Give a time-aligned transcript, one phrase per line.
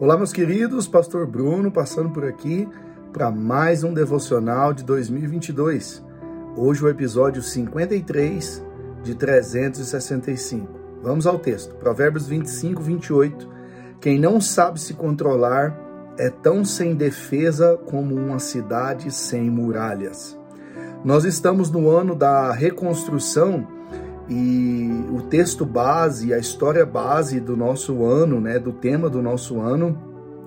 [0.00, 2.66] Olá, meus queridos, Pastor Bruno passando por aqui
[3.12, 6.02] para mais um devocional de 2022.
[6.56, 8.64] Hoje o episódio 53
[9.02, 10.66] de 365.
[11.02, 11.74] Vamos ao texto.
[11.74, 13.46] Provérbios 25, 28.
[14.00, 15.78] Quem não sabe se controlar
[16.16, 20.34] é tão sem defesa como uma cidade sem muralhas.
[21.04, 23.68] Nós estamos no ano da reconstrução
[24.30, 29.60] e o texto base, a história base do nosso ano, né, do tema do nosso
[29.60, 29.98] ano,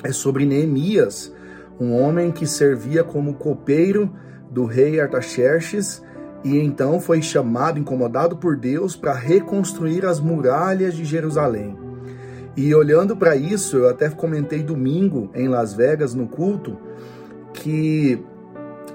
[0.02, 1.34] é sobre Neemias,
[1.78, 4.10] um homem que servia como copeiro
[4.50, 6.02] do rei Artaxerxes
[6.46, 11.78] e então foi chamado, incomodado por Deus para reconstruir as muralhas de Jerusalém.
[12.56, 16.78] E olhando para isso, eu até comentei domingo em Las Vegas no culto
[17.52, 18.24] que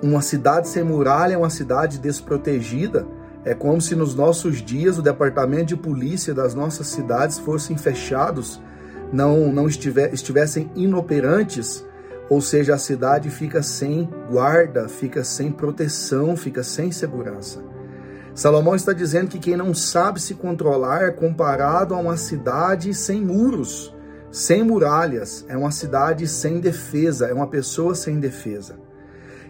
[0.02, 3.06] uma cidade sem muralha é uma cidade desprotegida
[3.48, 8.60] é como se nos nossos dias o departamento de polícia das nossas cidades fossem fechados,
[9.10, 11.82] não, não estiver, estivessem inoperantes,
[12.28, 17.64] ou seja, a cidade fica sem guarda, fica sem proteção, fica sem segurança.
[18.34, 23.24] Salomão está dizendo que quem não sabe se controlar é comparado a uma cidade sem
[23.24, 23.96] muros,
[24.30, 28.78] sem muralhas, é uma cidade sem defesa, é uma pessoa sem defesa.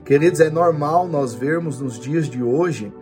[0.04, 2.92] Queridos, é normal nós vermos nos dias de hoje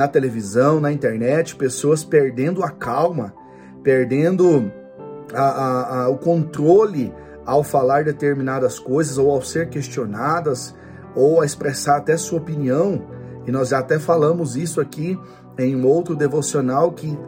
[0.00, 3.34] na televisão, na internet, pessoas perdendo a calma,
[3.82, 4.72] perdendo
[5.34, 7.12] a, a, a, o controle
[7.44, 10.74] ao falar determinadas coisas ou ao ser questionadas
[11.14, 13.04] ou a expressar até sua opinião.
[13.46, 15.20] E nós já até falamos isso aqui
[15.58, 17.18] em um outro devocional que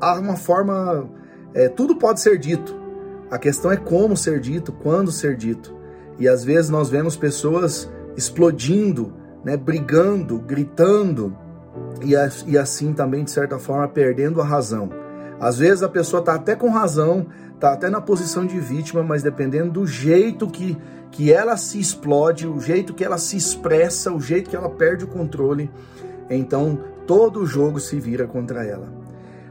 [0.00, 1.06] há uma forma,
[1.52, 2.74] é, tudo pode ser dito.
[3.30, 5.76] A questão é como ser dito, quando ser dito.
[6.18, 9.12] E às vezes nós vemos pessoas explodindo,
[9.44, 11.36] né, brigando, gritando,
[12.04, 14.90] e, assim também, de certa forma, perdendo a razão.
[15.40, 19.22] Às vezes a pessoa está até com razão, está até na posição de vítima, mas
[19.22, 20.76] dependendo do jeito que,
[21.10, 25.04] que ela se explode, o jeito que ela se expressa, o jeito que ela perde
[25.04, 25.70] o controle,
[26.30, 28.88] então todo o jogo se vira contra ela.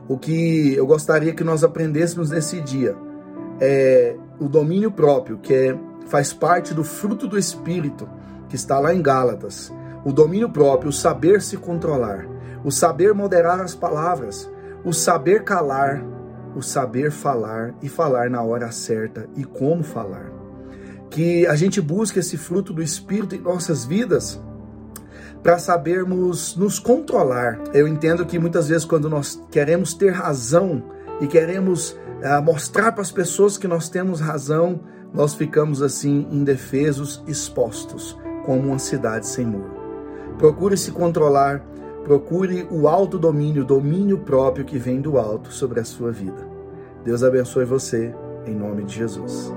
[0.07, 2.95] O que eu gostaria que nós aprendêssemos nesse dia
[3.59, 8.09] é o domínio próprio, que é, faz parte do fruto do Espírito,
[8.49, 9.71] que está lá em Gálatas.
[10.03, 12.27] O domínio próprio, o saber se controlar
[12.63, 14.49] o saber moderar as palavras,
[14.83, 16.03] o saber calar,
[16.55, 20.31] o saber falar e falar na hora certa e como falar.
[21.09, 24.41] Que a gente busque esse fruto do Espírito em nossas vidas
[25.43, 27.59] para sabermos nos controlar.
[27.73, 30.83] Eu entendo que muitas vezes, quando nós queremos ter razão
[31.19, 34.81] e queremos uh, mostrar para as pessoas que nós temos razão,
[35.13, 39.80] nós ficamos assim indefesos, expostos, como uma cidade sem muro.
[40.41, 41.63] Procure se controlar
[42.03, 46.47] Procure o autodomínio, domínio próprio que vem do alto sobre a sua vida.
[47.05, 48.13] Deus abençoe você,
[48.45, 49.53] em nome de Jesus.